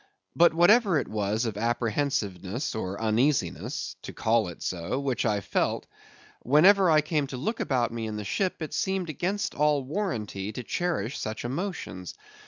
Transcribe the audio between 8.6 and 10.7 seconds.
it seemed against all warrantry to